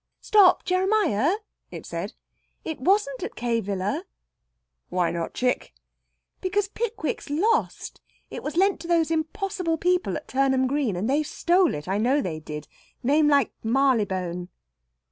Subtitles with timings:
[0.19, 1.35] "Stop, Jeremiah!"
[1.69, 2.13] it said.
[2.65, 3.59] "It wasn't at K.
[3.59, 4.05] Villa."
[4.89, 5.75] "Why not, chick?"
[6.41, 8.01] "Because Pickwick's lost!
[8.31, 11.87] It was lent to those impossible people at Turnham Green, and they stole it.
[11.87, 12.67] I know they did.
[13.03, 14.49] Name like Marylebone."